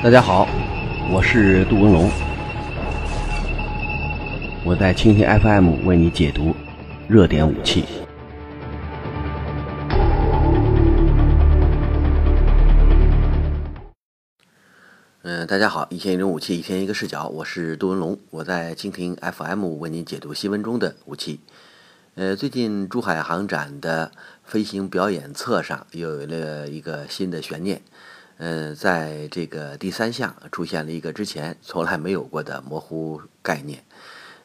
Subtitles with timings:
[0.00, 0.48] 大家好，
[1.10, 2.08] 我是杜文龙，
[4.64, 6.54] 我在蜻蜓 FM 为你解读
[7.08, 7.84] 热点武器。
[15.22, 21.40] 嗯，大家好，一天一种武器，一天一个视角，我是杜文龙，我在蜻蜓 FM 为您解读新闻中的武器。
[22.14, 24.12] 呃，最近珠海航展的
[24.44, 27.82] 飞行表演册上又有了一个新的悬念。
[28.38, 33.82] 呃，在这个第三项出现了一个之前从来没有过的模糊概念。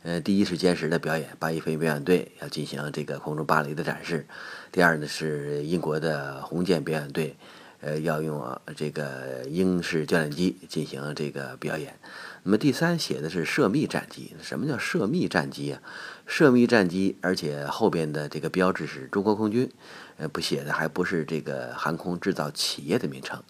[0.02, 4.26] 呃，第一是歼十的表演，八一飞行表演队要进行这个空中芭蕾的展示；
[4.72, 7.38] 第二呢是英国的红箭表演队，
[7.82, 12.00] 呃，要用这个英式教练机进行这个表演。
[12.42, 15.82] 那么第三写的是涉密战机，什么叫涉密战机啊？
[16.26, 19.72] 涉密战机，而且后边的这个标志是中国空军，
[20.18, 23.42] 呃，不写的还不是这个航空制造企业的名称。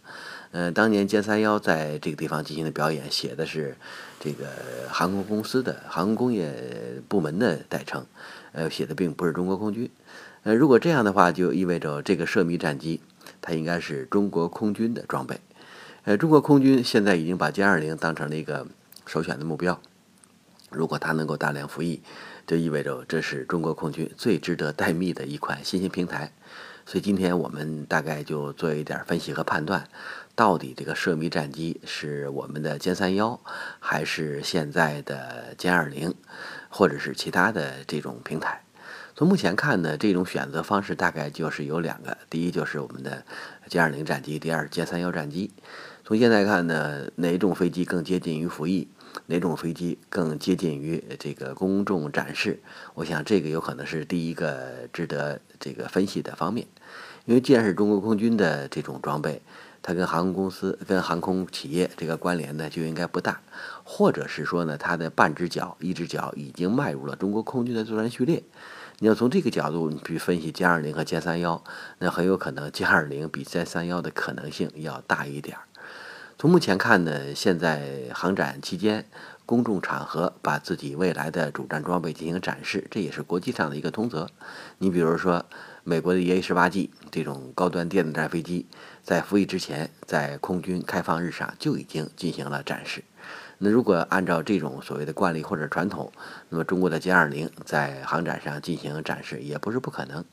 [0.55, 3.76] 嗯，当年歼三幺在这个地方进行的表演，写的是
[4.20, 4.46] 这个
[4.87, 6.54] 航空公司的航空工业
[7.07, 8.05] 部门的代称，
[8.51, 9.90] 呃，写的并不是中国空军。
[10.43, 13.01] 呃，如果这样的话，就意味着这个涉密战机
[13.41, 15.40] 它应该是中国空军的装备。
[16.04, 18.67] 呃，中国空军现在已经把歼二零当成了一个
[19.07, 19.82] 首选的目标。
[20.70, 22.04] 如果它能够大量服役，
[22.45, 26.32] 就意味着这是中国空军最值得待密的一款新型平台。
[26.85, 29.88] 所以今天我们大概就做一点分析和判断。
[30.35, 33.39] 到底这个涉密战机是我们的歼三幺，
[33.79, 36.12] 还是现在的歼二零，
[36.70, 38.63] 或者是其他的这种平台？
[39.15, 43.23] 从目前看呢，这种选择方式大概就是有两个：第一就是我们的
[43.70, 45.51] 歼二零战机，第二歼三幺战机。
[46.04, 48.87] 从现在看呢，哪种飞机更接近于服役，
[49.27, 52.59] 哪种飞机更接近于这个公众展示？
[52.95, 56.65] 我想这个有可能是第一个值得这个分析的方面，
[57.26, 59.39] 因为既然是中国空军的这种装备。
[59.85, 63.41] 它跟航空公司、跟航空企业这个关联呢，就应该不大，
[63.84, 68.41] 或者是说呢，它的半只脚、一只脚已经迈入了中国空军的作战序列。
[68.99, 71.61] 你要从这个角度去分析歼二零和歼三幺，
[71.99, 75.63] 那很有可能歼二零比歼三幺的可能性要大一点儿。
[76.38, 79.05] 从目前看呢，现在航展期间，
[79.45, 84.29] 公众场合把自己未来的主战装备进行展示，这也是国际上的一个通则。
[84.77, 85.45] 你比如说。
[85.85, 88.67] 美国的 EA 十八 G 这种高端电子战飞机，
[89.03, 93.03] 在服役之前，在空军开放日上就已经进行了展示。
[93.58, 96.12] 那如果按照这种所谓的惯例或者传统，
[96.50, 100.24] 那么中国的歼二零在航展上进行展示也不是不可能。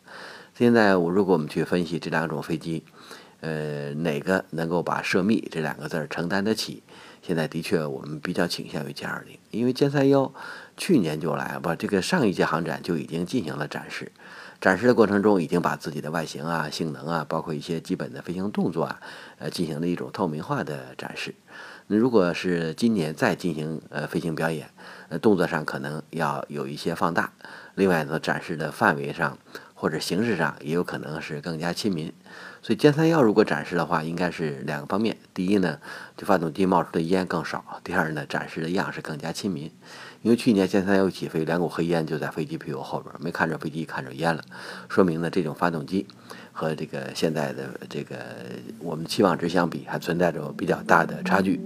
[0.57, 2.85] 现在我如果我们去分析这两种飞机，
[3.41, 6.83] 呃，哪个能够把涉密这两个字儿承担得起？
[7.23, 10.33] 现在的确我们比较倾向于歼二零，因为歼三幺
[10.77, 14.11] 去年就来不，这个上一届航展就已经进行了展示。
[14.61, 19.01] 展示的过程中，已经把自己的外形啊、性能啊，包括一些基本的飞行动作啊，
[19.39, 21.35] 呃，进行了一种透明化的展示。
[21.87, 24.69] 那如果是今年再进行呃飞行表演，
[25.09, 27.33] 呃，动作上可能要有一些放大。
[27.75, 29.39] 另外呢，展示的范围上
[29.75, 32.13] 或者形式上也有可能是更加亲民。
[32.63, 35.79] 所以歼三幺如果展示的话，应该是两个方面：第一呢，
[36.19, 39.73] 就发动机冒出的烟更少；第二呢，展示的样式更加亲民。
[40.23, 44.43] 因为去年歼三幺起飞，两股黑烟就在飞机屁股后边，没看着飞机，看着烟了，
[44.89, 46.07] 说明呢这种发动机
[46.53, 48.17] 和这个现在的这个
[48.81, 51.59] 我们期望值相比，还存在着比较大的差距。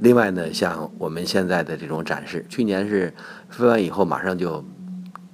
[0.00, 3.14] 另外呢，像我们现在的这种展示，去年是
[3.48, 4.62] 飞完以后马上就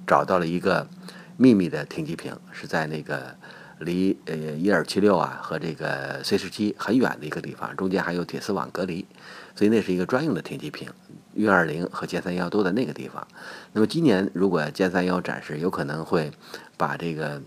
[0.07, 0.87] 找到了一个
[1.35, 3.35] 秘密的停机坪，是在那个
[3.79, 9.05] 离呃一二七六啊和这个 C 十七很远的一个地方，中间还有铁丝网隔离，
[9.55, 10.87] 所以那是一个专用的停机坪。
[11.33, 13.25] 运二零和歼三幺都在那个地方。
[13.73, 16.31] 那么今年如果歼三幺展示，有可能会
[16.77, 17.41] 把这个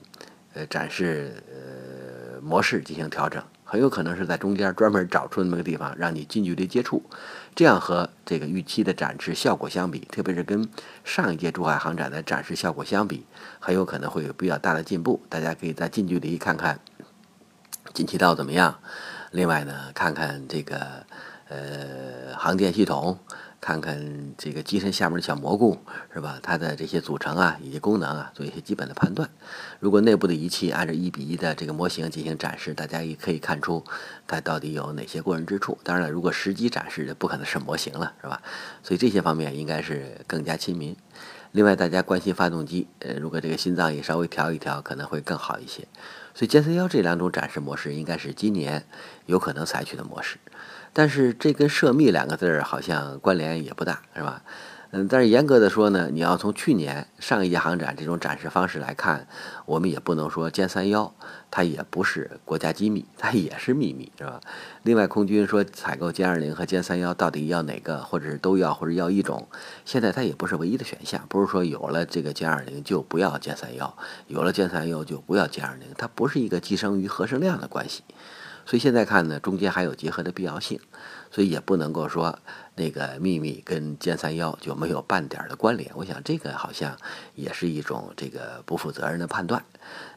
[0.54, 7.02] 呃展示呃模式进行调整，很有可能是在中间专门找出那么个地方，让你近距离接触。
[7.54, 10.68] 这样和这个预期的展示效果相比，特别是跟
[11.04, 13.26] 上一届珠海航展的展示效果相比，
[13.60, 15.20] 很有可能会有比较大的进步。
[15.28, 16.80] 大家可以在近距离看看
[17.92, 18.78] 进气道怎么样。
[19.30, 21.04] 另外呢，看看这个
[21.48, 23.18] 呃航电系统。
[23.64, 25.78] 看看这个机身下面的小蘑菇
[26.12, 26.38] 是吧？
[26.42, 29.30] 它的这些组成啊，以及功能啊，做一些基本的判断。
[29.80, 33.82] 如果内部的仪器按照一比一的这个模型进行展示，大家也可以看出
[34.26, 35.78] 它到底有哪些过人之处。
[35.82, 38.42] 当然了，如果实际展示的不可能是模型了，是吧？
[38.82, 40.94] 所以这些方面应该是更加亲民。
[41.52, 45.88] 另外，大家关心发动机，呃，如果这个心脏也稍微调一调，可能会更好一些。
[46.34, 48.84] 所以歼三幺这两种展示模式应该是今年
[49.24, 50.36] 有可能采取的模式。
[50.94, 54.42] 但是这跟涉密两个字儿好像关联也不大，是吧？
[54.96, 59.26] 嗯，但是严格的说呢，你要从去年上一届航展这种展示方式来看，
[59.66, 61.12] 我们也不能说歼三幺
[61.50, 64.40] 它也不是国家机密，它也是秘密，是吧？
[64.84, 69.48] 另外，空军说采购歼二零和歼三幺到底要哪个，或者是都要，或者要一种，
[69.84, 73.96] 现在它也不是唯一的选项，不是说有了这个歼二零就不要歼三幺，
[74.28, 78.04] 有了歼三幺就不要歼二零，它不是一个寄生于核生量的关系。
[78.66, 80.80] 所以现在看呢，中间还有结合的必要性，
[81.30, 82.38] 所以也不能够说
[82.76, 85.90] 那个秘密跟歼三幺就没有半点的关联。
[85.94, 86.96] 我想这个好像
[87.34, 89.62] 也是一种这个不负责任的判断。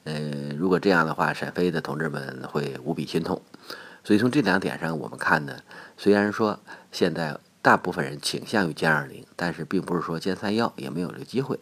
[0.05, 3.41] 呃，如果这样的话，沈飞的同志们会无比心痛。
[4.03, 5.59] 所以从这两点上我们看呢，
[5.97, 6.57] 虽然说
[6.91, 11.59] 现在大部分人倾向于歼二零，但是并不是说歼三幺也没有这个机会。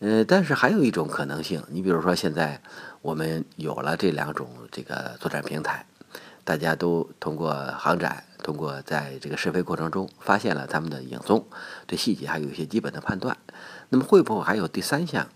[0.00, 2.60] 呃，但是还有一种可能性，你比如说现在
[3.02, 5.86] 我们有了这两种这个作战平台。
[6.50, 11.46] 大家都通过航展，通过在这个试飞过程中发现了他们的影踪，
[11.86, 13.36] 对细节还有一些基本的判断。
[13.90, 15.28] 那么会不会还有第三项？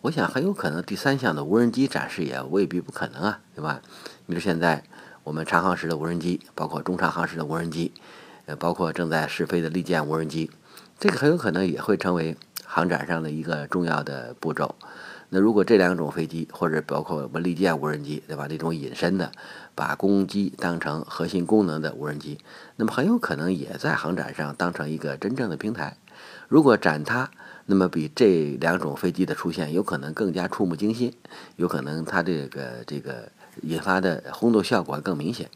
[0.00, 3.82] 我想很有可能第三项的无人机展示也未必不可能啊，对吧？
[4.26, 4.82] 比如现在
[5.22, 7.92] 我们长航时的无人机，包括中长航时的无人机，
[8.46, 10.50] 呃，包括正在试飞的利剑无人机，
[10.98, 14.74] 这个很有可能也会成为航展上的一个重要的步骤。
[15.34, 18.46] 那如果这两种飞机，或者包括我们利剑无人机，对吧？
[18.46, 19.32] 这种隐身的，
[19.74, 22.38] 把攻击当成核心功能的无人机，
[22.76, 25.96] 那么很有可能也在航展上当成一个真正的平台。
[26.46, 27.32] 如果展它，
[27.66, 31.12] 那么比这两种飞机的出现有可能更加触目惊心，
[31.56, 33.32] 有可能它这个这个
[33.62, 35.50] 引发的轰动效果更明显。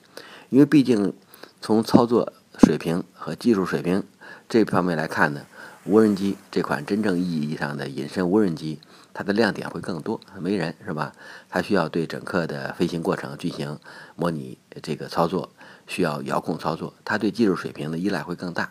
[0.49, 1.13] 因为毕竟
[1.61, 4.03] 从操作水平和技术水平
[4.49, 5.43] 这方面来看呢，
[5.85, 8.81] 无人机这款真正意义上的隐身无人机。
[9.19, 11.13] 它的亮点会更多，没人是吧？
[11.49, 13.77] 它需要对整个的飞行过程进行
[14.15, 15.51] 模拟这个操作，
[15.89, 18.71] 需要遥控操作，它对技术水平的依赖会更大。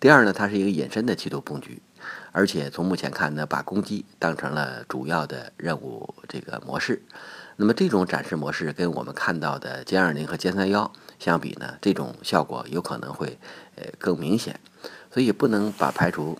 [0.00, 1.80] 第二呢，它是一个隐身的气动布局，
[2.32, 7.00] 而且从目前看呢，把攻击当成了主要的任务这个模式。
[7.54, 10.90] 那么这种展示模式跟我们看到的歼二零和歼三幺
[11.20, 13.38] 相比呢，这种效果有可能会
[13.76, 14.58] 呃更明显，
[15.12, 16.36] 所以不能把排除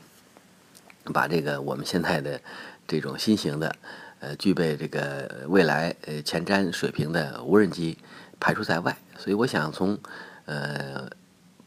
[1.12, 2.40] 把这个我们现在的。
[2.86, 3.74] 这种新型的，
[4.20, 7.98] 呃，具备这个未来呃前瞻水平的无人机
[8.38, 9.98] 排除在外，所以我想从
[10.44, 11.08] 呃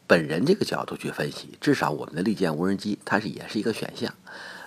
[0.06, 4.12] 本人这个角度去分析，至少我们的利剑无人机它是也是一个选项。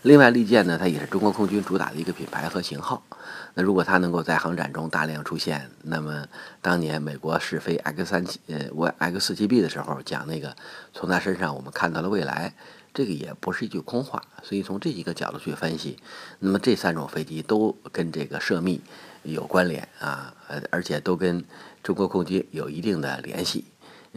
[0.03, 3.01] 另外，利剑呢，它也是中国空军主打的一个品牌和型号。
[3.53, 6.27] 那如果它能够在航展中大量出现，那么
[6.61, 10.53] 当年美国试飞 X 三七呃我 X 四七 B 的时候讲那个
[10.93, 12.53] 从它身上我们看到了未来。
[12.93, 15.97] 这个也不是一句空话，所以从这几个角度去分析，
[16.39, 18.81] 那么这三种飞机都跟这个涉密
[19.23, 21.43] 有关联啊，呃，而且都跟
[21.81, 23.65] 中国空军有一定的联系。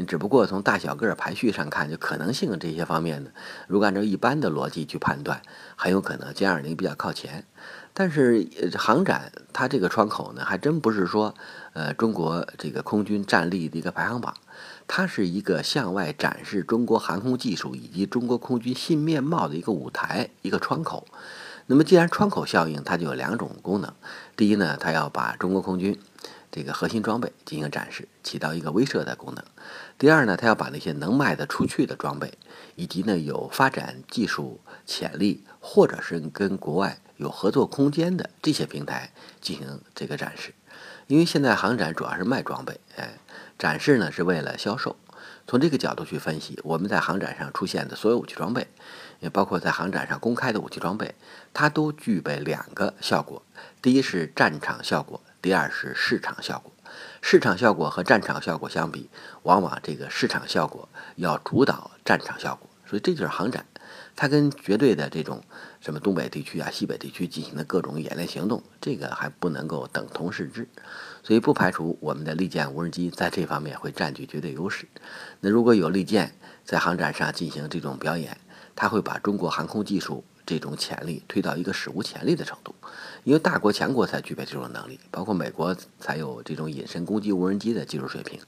[0.06, 3.30] 只不过从大小个儿排序上看，就可能性这些方面呢，
[3.66, 5.40] 如果按照一般的逻辑去判断，
[5.74, 7.46] 很有可能歼二零比较靠前。
[7.94, 8.46] 但是
[8.76, 11.34] 航展它这个窗口呢，还真不是说，
[11.72, 14.34] 呃，中国这个空军战力的一个排行榜。
[14.88, 21.06] 它是一个向外展示中国航空技术以及中国空军新面貌的一个舞台，一个窗口。
[21.66, 23.92] 那么，既然窗口效应，它就有两种功能。
[24.36, 25.98] 第一呢，它要把中国空军
[26.52, 29.42] 这个核心装备进行展示，起到一个威慑的功能；
[29.98, 32.32] 第二呢，它要把那些能卖得出去的装备，
[32.76, 39.10] 以及呢有发展技术潜力或者是跟国外有合作空间的这些平台
[39.40, 40.54] 进行这个展示。
[41.08, 43.18] 因为现在航展主要是卖装备，哎。
[43.58, 44.96] 展示呢是为了销售，
[45.46, 48.66] 从这个角度去分析，我们在航展上出现的所有武器装备，
[49.20, 51.14] 也包括在航展上公开的武器装备，
[51.52, 53.42] 它都具备两个效果：
[53.80, 56.72] 第一是战场效果，第二是市场效果。
[57.20, 59.10] 市场效果和战场效果相比，
[59.42, 63.66] 往往这个市场效果要主导战场效果，所以这就是航展。
[64.14, 65.42] 它跟绝对的这种
[65.80, 70.66] 什么东北地区啊、西北地区进行的各种演练行动，这个还不能够等同视之，
[71.26, 74.86] 所以不排除我们的利剑无人机在这方面会占据绝对优势。
[75.40, 76.32] 那如果有利剑
[76.64, 78.38] 在航展上进行这种表演，
[78.76, 80.22] 它会把中国航空技术。
[80.48, 82.72] 这种潜力推到一个史无前例的程度，
[83.24, 88.38] 因为大国强国才具备这种能力，包括美国才有这种隐身攻击无人机的技术水平。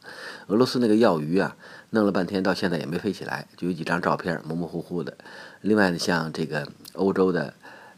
[0.46, 1.56] 俄罗斯那个耀鱼啊，
[1.90, 5.18] 弄了半天到现在也没飞起来，就有几张照片模模糊糊的。
[5.62, 7.52] 另外呢，像这个欧洲的，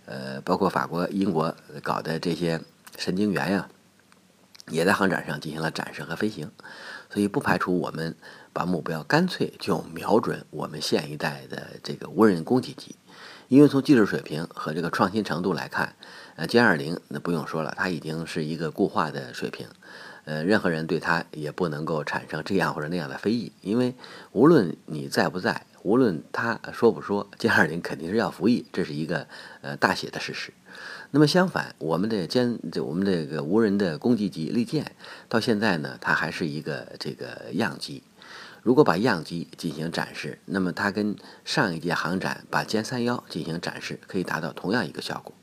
[0.07, 2.59] 呃，包括法国、英国搞的这些
[2.97, 3.69] 神经元呀，
[4.71, 6.51] 也在航展上进行了展示和飞行。
[7.11, 8.15] 所以不排除我们
[8.53, 12.95] 把目标干脆就瞄准我们现一代的这个无人攻击机。
[13.49, 15.97] 因为从技术水平和这个创新程度来看，
[16.37, 19.67] 呃，歼二零那不用说了，它已经是一个固化的水平，
[20.25, 23.93] 呃，任何人对它也不能够产生这样或者那样的非议，因为
[24.31, 29.27] 无论你在不在，无论他说不说，歼二零肯定是要服役，这是一个
[29.63, 30.53] 呃大写的事实。
[31.13, 34.95] 那么相反，我们的歼这我们这个无人的攻击机利剑，
[35.29, 38.05] 到现在呢，它还是一个这个样机。
[38.63, 45.35] 如果把样机进行展示，那么它跟上一届航展把歼三幺进行展示，可以达到同样一个效果。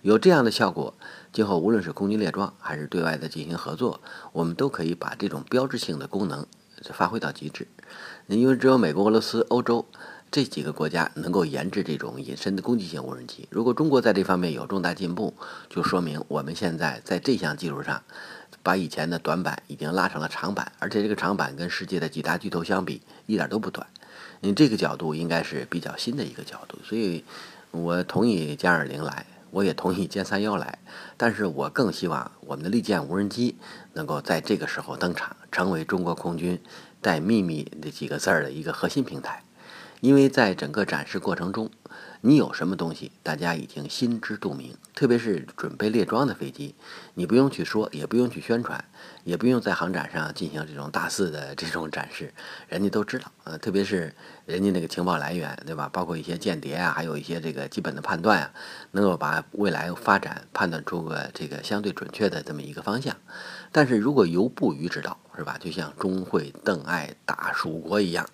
[0.00, 0.94] 有这样的效果，
[1.32, 4.00] 今后无论是空军列装还是对外的进行合作，
[4.32, 6.44] 我们都可以把这种标志性的功能
[6.92, 7.68] 发挥到极致。
[8.26, 9.86] 因为只有美国、俄罗斯、欧洲
[10.32, 13.46] 这几个国家能够研制这种隐身的攻击性无人机。
[13.50, 15.34] 如果中国在这方面有重大进步，
[15.68, 18.02] 就说明我们现在在这项技术上，
[18.62, 23.86] 把以前的短板已经拉成了长板，而且这个长板跟世界的几大巨头相比，一点都不短。
[24.40, 27.22] 你这个角度应该是比较新的一个角度，所以
[27.70, 29.26] 我同意歼二零来。
[29.50, 30.78] 我也同意歼三幺来，
[31.18, 33.54] 但是我更希望我们的利剑无人机
[33.92, 36.58] 能够在这个时候登场，成为中国空军
[37.02, 39.44] 带“秘密”这几个字儿的一个核心平台，
[40.02, 41.70] 因为在整个展示过程中。
[42.24, 44.76] 你有什么东西，大家已经心知肚明。
[44.94, 46.76] 特别是准备列装的飞机，
[47.14, 48.84] 你不用去说，也不用去宣传，
[49.24, 52.32] 也不用在航展上进行这种大肆的这种展示，
[52.68, 53.24] 人家都知道。
[53.42, 54.14] 呃，特别是
[54.46, 55.90] 人家那个情报来源，对吧？
[55.92, 58.52] 包括一些间谍啊，还有一些这个基本的判断啊，
[58.92, 63.16] 能够把未来发展判断出个这个相对准确的这么一个方向。
[63.72, 65.58] 但是如果由不予指导，是吧？
[65.58, 68.28] 就像钟会、邓艾打蜀国一样，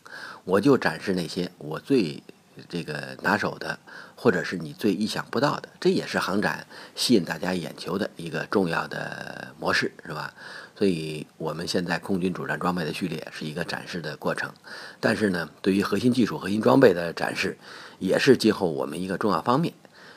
[0.48, 2.22] 我就展示那些我最。
[2.68, 3.78] 这个拿手的，
[4.16, 10.34] 或者是你最意想不到的，这也是航展吸引大家眼球的一个重要的模式，是吧？
[10.76, 14.52] 所以，我们现在空军主战装备的序列是一个展示的过程，
[14.98, 17.56] 但是呢，对于核心技术、核心装备的展示，
[18.00, 19.72] 也是今后我们一个重要方面。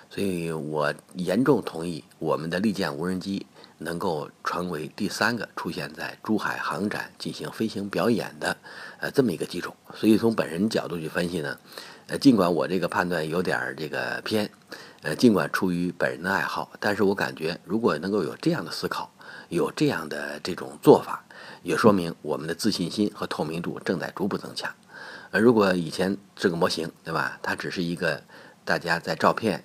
[0.09, 3.45] 所以我严重同意我们的利剑无人机
[3.81, 8.55] 能够成为第三个出现在珠海航展进行飞行表演的，
[8.99, 9.75] 呃，这么一个机种。
[9.95, 11.57] 所以从本人角度去分析呢。
[12.07, 14.49] 呃，尽管我这个判断有点这个偏，
[15.01, 19.09] 呃，尽管出于本人的爱好，但是我感觉如果能够有这样的思考，
[19.47, 21.23] 有这样的这种做法，
[21.63, 24.69] 也说明我们的自信心和透明度正在逐步增强。
[25.29, 27.39] 呃，如果以前这个模型，对吧？
[27.41, 28.21] 它只是一个
[28.65, 29.63] 大家在照片。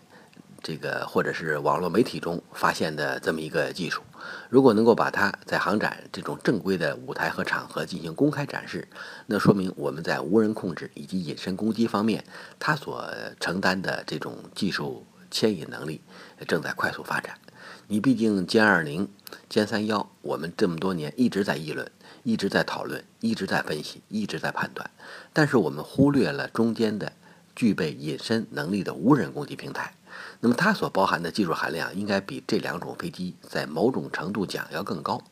[0.66, 4.02] 这个或者是网络媒体中发现的这么一个技术，
[4.50, 8.88] 如果能够把它在航展这种正规的舞台和场合进行公开展示，
[9.26, 12.24] 那说明我们在无人控制以及隐身攻击方面，
[12.58, 13.08] 它所
[13.38, 16.00] 承担的这种技术牵引能力
[16.48, 17.38] 正在快速发展。
[17.86, 19.08] 你毕竟歼二零、
[19.48, 21.88] 歼三幺，我们这么多年一直在议论，
[22.24, 24.90] 一直在讨论，一直在分析，一直在判断，
[25.32, 27.12] 但是我们忽略了中间的
[27.54, 29.94] 具备隐身能力的无人攻击平台。
[30.40, 35.22] 那么它所包含的技术含量应该比这两种飞机在某种程度讲要更高，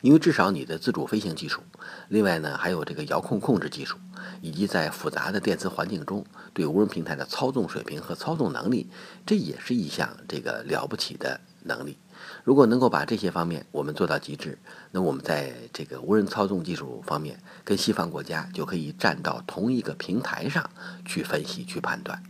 [0.00, 1.62] 因为至少你的自主飞行技术，
[2.08, 3.98] 另外呢还有这个遥控控制技术，
[4.40, 8.88] 以及在复杂的电磁环境中对无人平台的操纵水平和操纵能力，
[9.26, 11.98] 这也是一项这个了不起的能力。
[12.42, 14.58] 如果能够把这些方面我们做到极致，
[14.90, 20.70] 那我们在这个无人操纵技术方面跟西方国家就可以站到同一个平台上
[21.04, 22.22] 去分析去判断。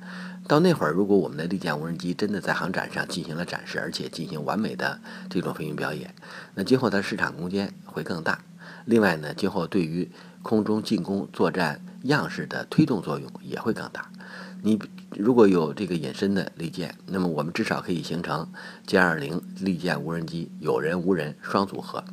[0.49, 6.15] 到那会儿，如果我们的利剑无人机真的在航展上进行了展示，而且进行完美的这种飞行表演，
[6.55, 8.39] 那今后的市场空间会更大。
[8.85, 10.09] 另外呢，今后对于
[10.43, 14.09] 空中进攻作战样式的推动作用也会更大。
[14.63, 18.49] 你如果有这个隐身的利剑，那么我们至少可以形成
[18.87, 22.05] 歼二零利剑无人机有人无人双组合。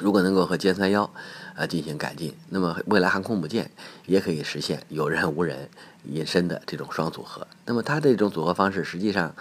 [0.00, 1.10] 如果能够和歼三幺
[1.56, 3.70] 呃进行改进，那么未来航空母舰
[4.06, 5.68] 也可以实现有人无人
[6.04, 7.46] 隐身的这种双组合。
[7.64, 9.34] 那么它这种组合方式，实际上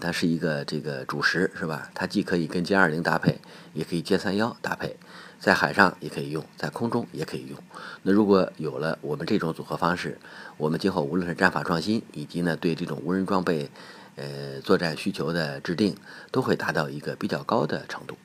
[0.00, 1.90] 它是一个这个主食，是吧？
[1.94, 3.38] 它既可以跟歼二零搭配，
[3.74, 4.96] 也可以歼三幺搭配，
[5.38, 7.58] 在海上也可以用，在空中也可以用。
[8.02, 10.18] 那如果有了我们这种组合方式，
[10.56, 13.70] 我们今后无论是战法创新，以及呢对这种无人装备
[14.16, 15.94] 呃作战需求的制定，
[16.32, 18.16] 都会达到一个比较高的程度。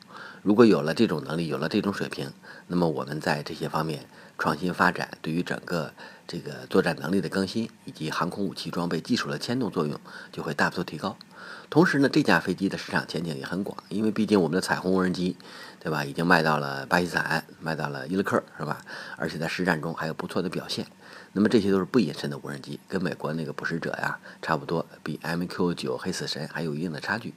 [0.44, 2.30] 如果有了这种能力，有了这种水平，
[2.68, 4.06] 那么我们在这些方面
[4.38, 5.94] 创新发展，对于整个
[6.28, 9.98] 这个作战能力的更新，以及航空武器装备技术的牵动作用，
[10.34, 11.18] 就会大幅度提高。
[11.70, 15.38] 同时呢，这架飞机的市场前景也很广，因为毕竟我们的彩虹无人机，
[15.80, 18.82] 对吧，已经卖到了巴基斯坦，卖到了伊拉克，是吧？
[19.16, 20.86] 而且在实战中还有不错的表现。
[21.32, 27.34] 那么这些都是不隐身的无人机，跟美国那个捕食者呀差不多，比 MQ9 黑死神还有一定的差距。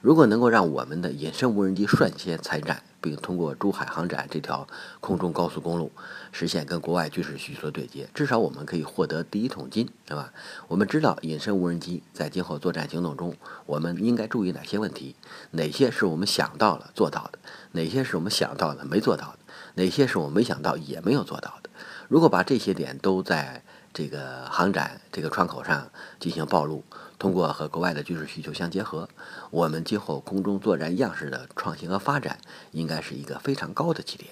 [0.00, 4.66] 如果能够让我们的隐身无人机率先参战，并通过珠海航展这条
[5.00, 5.90] 空中高速公路
[6.30, 8.08] 实现跟国外军事需求对接。
[8.14, 10.32] 至少我们可以获得第一桶金，对吧？
[10.68, 13.34] 我们知道隐身无人机在今后作战行动中，
[13.66, 15.16] 我们应该注意哪些问题？
[15.50, 17.38] 哪些是我们想到了做到的？
[17.72, 19.38] 哪些是我们想到的没做到的？
[19.74, 21.70] 哪些是我们没想到也没有做到的？
[22.06, 23.62] 如果把这些点都在
[23.92, 25.90] 这个航展这个窗口上
[26.20, 26.84] 进行暴露。
[27.18, 29.08] 通过和国外的军事需求相结合，
[29.50, 32.38] 我们今后空中作战样式的创新和发展
[32.70, 34.30] 应该是一个非常高的起点。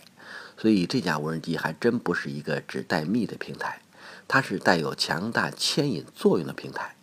[0.56, 3.80] 所以这架无人机还真不是一个只带密的平台，
[4.28, 6.94] 它是带有强大牵引作用的平台。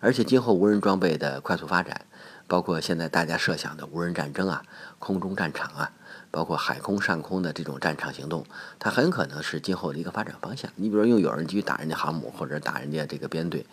[0.00, 2.04] 而且今后无人装备的快速发展，
[2.46, 4.64] 包括现在大家设想的无人战争啊、
[4.98, 5.92] 空中战场啊。
[6.32, 8.44] 包括海空、上空的这种战场行动，
[8.80, 10.72] 它很可能是今后的一个发展方向。
[10.74, 13.64] 你比如用有人机打人家航母，或者打人家这个编队，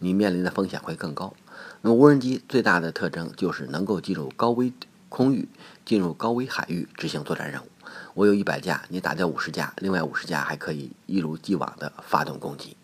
[0.00, 1.32] 你面临的风险会更高。
[1.80, 4.72] 那么无人机最大的特征就是能够进入高危
[5.08, 5.48] 空域、
[5.86, 7.66] 进入高危海域执行作战任务。
[8.14, 12.76] 我有一百架，你打掉五十架，另外五十架还可以一如既往的发动攻击。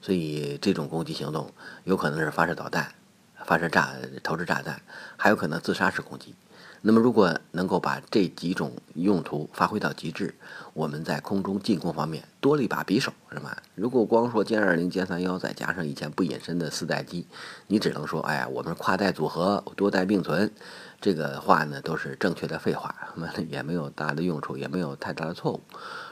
[0.00, 1.52] 所以这种攻击行动
[1.84, 2.94] 有可能是发射导弹、
[3.44, 3.92] 发射炸、
[4.22, 4.80] 投掷炸弹，
[5.18, 6.34] 还有可能自杀式攻击。
[6.80, 10.34] 那么，如果能够把这几种用途发挥到极致，
[10.74, 13.62] 我们在空中进攻方面多了一把匕首，是吧？
[13.74, 17.26] 如果光说歼二零、歼三幺，再加上以前不隐身的四代机，
[17.66, 20.50] 你只能说，哎呀，我们跨代组合、多代并存，
[21.00, 25.60] 这个话呢都是正确的废话，那么 也没有大的用处，也没有太大的错误。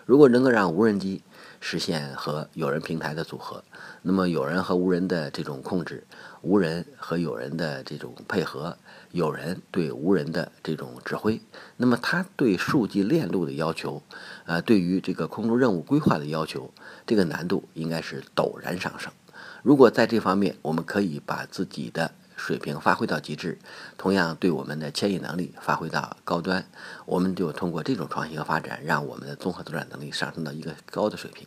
[0.05, 1.23] 如果能够让无人机
[1.61, 3.63] 实现和有人平台的组合，
[4.03, 6.05] 那么有人和无人的这种控制，
[6.47, 8.77] 无人和有人的这种配合。
[9.13, 11.41] 有人对无人的这种指挥，
[11.79, 14.03] 那么他对数据链路的要求，
[14.45, 16.71] 呃，对于这个空中任务规划的要求，
[17.07, 19.11] 这个难度应该是陡然上升。
[19.63, 23.59] 如果在这方面我们可以把自己的水平发挥到极致，
[23.97, 26.67] 同样对我们的牵引能力发挥到高端，
[27.07, 31.47] 我们就通过这种创新和发展，让我们的综合作战能力上升到一个高的水平。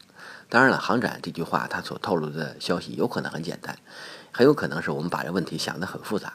[0.50, 3.77] 当然了，航展这句话它所透露的消息有可能很简单，
[4.32, 6.34] 很有可能是我们把这问题想得很复杂。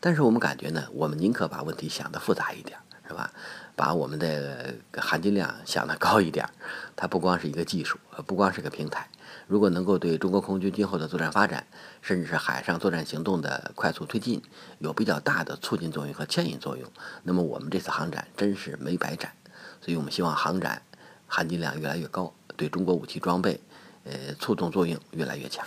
[0.00, 3.32] 但是我们感觉呢，我们宁可把问题想得复杂一点，是吧？
[3.74, 6.48] 把我们的含金量想得高一点。
[6.94, 9.08] 它不光是一个技术，不光是个平台。
[9.46, 11.66] 如果能够对中国空军今后的作战发展，
[12.02, 14.42] 甚至是海上作战行动的快速推进，
[14.78, 16.90] 有比较大的促进作用和牵引作用，
[17.22, 19.32] 那么我们这次航展真是没白展。
[19.80, 20.82] 所以我们希望航展
[21.26, 23.60] 含金量越来越高，对中国武器装备，
[24.04, 25.66] 呃，促动作用越来越强。